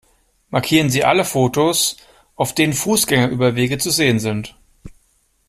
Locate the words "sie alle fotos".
0.89-1.95